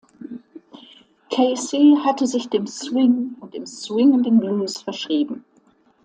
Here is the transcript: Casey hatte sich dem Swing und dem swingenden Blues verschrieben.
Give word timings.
Casey 1.29 1.99
hatte 2.03 2.25
sich 2.25 2.49
dem 2.49 2.65
Swing 2.65 3.35
und 3.39 3.53
dem 3.53 3.67
swingenden 3.67 4.39
Blues 4.39 4.81
verschrieben. 4.81 5.45